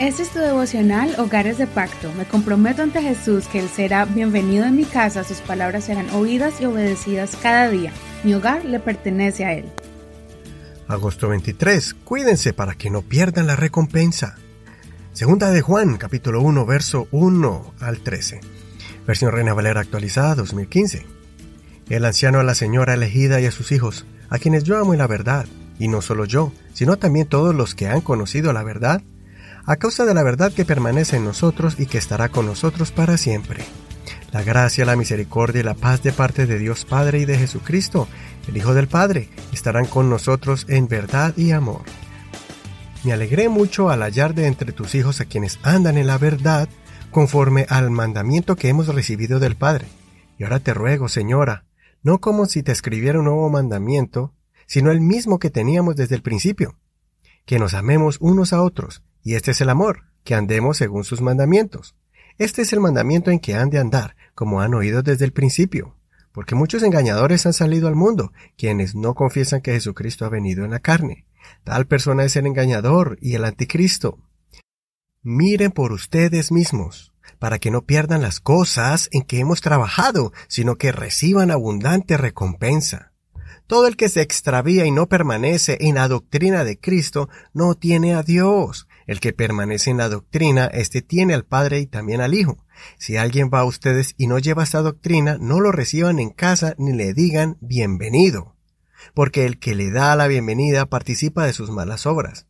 [0.00, 2.12] Este es tu devocional Hogares de Pacto.
[2.18, 6.60] Me comprometo ante Jesús que Él será bienvenido en mi casa, sus palabras serán oídas
[6.60, 7.92] y obedecidas cada día.
[8.24, 9.66] Mi hogar le pertenece a Él.
[10.88, 11.94] Agosto 23.
[11.94, 14.34] Cuídense para que no pierdan la recompensa.
[15.12, 18.40] Segunda de Juan, capítulo 1, verso 1 al 13.
[19.06, 21.06] Versión Reina Valera actualizada 2015.
[21.88, 24.98] El anciano a la señora elegida y a sus hijos, a quienes yo amo en
[24.98, 25.46] la verdad,
[25.78, 29.02] y no solo yo, sino también todos los que han conocido la verdad,
[29.66, 33.16] a causa de la verdad que permanece en nosotros y que estará con nosotros para
[33.16, 33.64] siempre.
[34.32, 38.08] La gracia, la misericordia y la paz de parte de Dios Padre y de Jesucristo,
[38.48, 41.82] el Hijo del Padre, estarán con nosotros en verdad y amor.
[43.04, 46.68] Me alegré mucho al hallar de entre tus hijos a quienes andan en la verdad,
[47.10, 49.86] conforme al mandamiento que hemos recibido del Padre.
[50.38, 51.64] Y ahora te ruego, Señora,
[52.02, 54.34] no como si te escribiera un nuevo mandamiento,
[54.66, 56.76] sino el mismo que teníamos desde el principio,
[57.46, 61.22] que nos amemos unos a otros, y este es el amor, que andemos según sus
[61.22, 61.96] mandamientos.
[62.38, 65.96] Este es el mandamiento en que han de andar, como han oído desde el principio.
[66.30, 70.72] Porque muchos engañadores han salido al mundo, quienes no confiesan que Jesucristo ha venido en
[70.72, 71.26] la carne.
[71.62, 74.18] Tal persona es el engañador y el anticristo.
[75.22, 80.76] Miren por ustedes mismos, para que no pierdan las cosas en que hemos trabajado, sino
[80.76, 83.12] que reciban abundante recompensa.
[83.66, 88.14] Todo el que se extravía y no permanece en la doctrina de Cristo no tiene
[88.14, 88.86] a Dios.
[89.06, 92.58] El que permanece en la doctrina, éste tiene al Padre y también al Hijo.
[92.98, 96.74] Si alguien va a ustedes y no lleva esta doctrina, no lo reciban en casa
[96.78, 98.56] ni le digan bienvenido.
[99.14, 102.46] Porque el que le da la bienvenida participa de sus malas obras.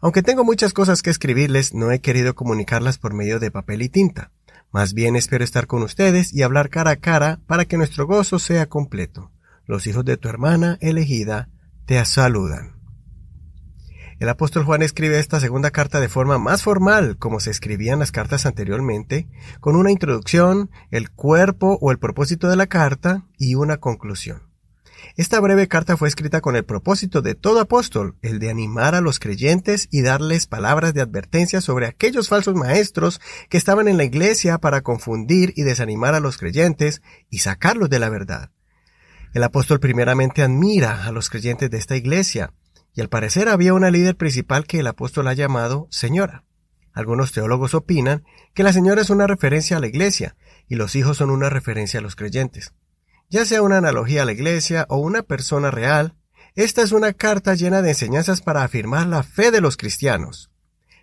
[0.00, 3.88] Aunque tengo muchas cosas que escribirles, no he querido comunicarlas por medio de papel y
[3.88, 4.30] tinta.
[4.72, 8.38] Más bien espero estar con ustedes y hablar cara a cara para que nuestro gozo
[8.38, 9.32] sea completo
[9.66, 11.48] los hijos de tu hermana elegida
[11.86, 12.75] te saludan.
[14.18, 18.12] El apóstol Juan escribe esta segunda carta de forma más formal, como se escribían las
[18.12, 19.28] cartas anteriormente,
[19.60, 24.42] con una introducción, el cuerpo o el propósito de la carta y una conclusión.
[25.16, 29.02] Esta breve carta fue escrita con el propósito de todo apóstol, el de animar a
[29.02, 34.04] los creyentes y darles palabras de advertencia sobre aquellos falsos maestros que estaban en la
[34.04, 38.50] iglesia para confundir y desanimar a los creyentes y sacarlos de la verdad.
[39.34, 42.54] El apóstol primeramente admira a los creyentes de esta iglesia,
[42.96, 46.44] y al parecer había una líder principal que el apóstol ha llamado señora.
[46.94, 48.24] Algunos teólogos opinan
[48.54, 50.34] que la señora es una referencia a la iglesia,
[50.66, 52.72] y los hijos son una referencia a los creyentes.
[53.28, 56.16] Ya sea una analogía a la iglesia o una persona real,
[56.54, 60.50] esta es una carta llena de enseñanzas para afirmar la fe de los cristianos.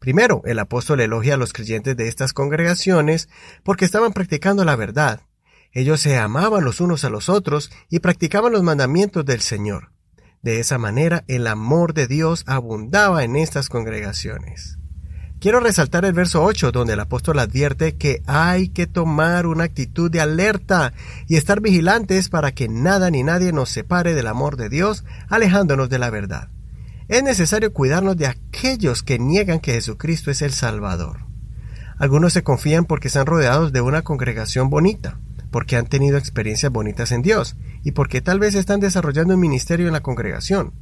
[0.00, 3.28] Primero, el apóstol elogia a los creyentes de estas congregaciones
[3.62, 5.20] porque estaban practicando la verdad,
[5.70, 9.92] ellos se amaban los unos a los otros y practicaban los mandamientos del Señor.
[10.46, 14.78] De esa manera el amor de Dios abundaba en estas congregaciones.
[15.40, 20.08] Quiero resaltar el verso 8 donde el apóstol advierte que hay que tomar una actitud
[20.08, 20.92] de alerta
[21.26, 25.88] y estar vigilantes para que nada ni nadie nos separe del amor de Dios, alejándonos
[25.88, 26.48] de la verdad.
[27.08, 31.26] Es necesario cuidarnos de aquellos que niegan que Jesucristo es el Salvador.
[31.98, 35.18] Algunos se confían porque están rodeados de una congregación bonita
[35.50, 39.86] porque han tenido experiencias bonitas en Dios y porque tal vez están desarrollando un ministerio
[39.86, 40.72] en la congregación.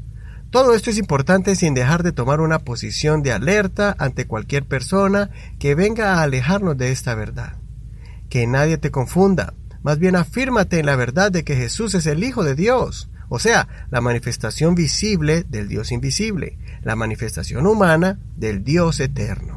[0.51, 5.31] Todo esto es importante sin dejar de tomar una posición de alerta ante cualquier persona
[5.59, 7.57] que venga a alejarnos de esta verdad.
[8.29, 12.25] Que nadie te confunda, más bien afírmate en la verdad de que Jesús es el
[12.25, 18.65] Hijo de Dios, o sea, la manifestación visible del Dios invisible, la manifestación humana del
[18.65, 19.54] Dios eterno.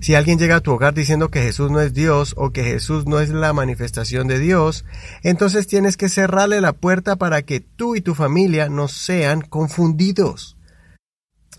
[0.00, 3.06] Si alguien llega a tu hogar diciendo que Jesús no es Dios o que Jesús
[3.06, 4.84] no es la manifestación de Dios,
[5.22, 10.56] entonces tienes que cerrarle la puerta para que tú y tu familia no sean confundidos.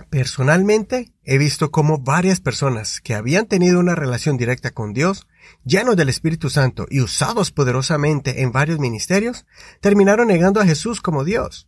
[0.10, 5.28] Personalmente, he visto cómo varias personas que habían tenido una relación directa con Dios,
[5.66, 9.46] llenos del Espíritu Santo y usados poderosamente en varios ministerios,
[9.82, 11.67] terminaron negando a Jesús como Dios.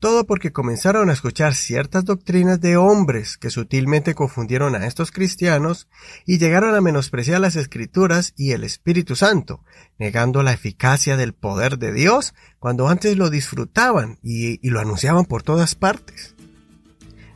[0.00, 5.88] Todo porque comenzaron a escuchar ciertas doctrinas de hombres que sutilmente confundieron a estos cristianos
[6.24, 9.64] y llegaron a menospreciar las escrituras y el Espíritu Santo,
[9.98, 15.42] negando la eficacia del poder de Dios cuando antes lo disfrutaban y, lo anunciaban por
[15.42, 16.36] todas partes.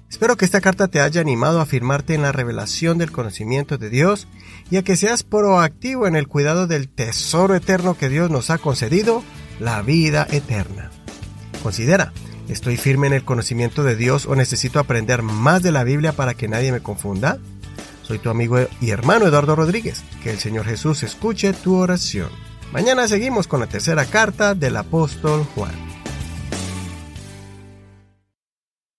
[0.08, 3.91] Espero que esta carta te haya animado a afirmarte en la revelación del conocimiento de
[3.91, 4.29] Dios
[4.70, 8.58] y a que seas proactivo en el cuidado del tesoro eterno que Dios nos ha
[8.58, 9.25] concedido,
[9.58, 10.93] la vida eterna.
[11.62, 12.12] Considera,
[12.49, 16.35] ¿Estoy firme en el conocimiento de Dios o necesito aprender más de la Biblia para
[16.35, 17.39] que nadie me confunda?
[18.03, 20.03] Soy tu amigo y hermano Eduardo Rodríguez.
[20.23, 22.29] Que el Señor Jesús escuche tu oración.
[22.73, 25.92] Mañana seguimos con la tercera carta del apóstol Juan.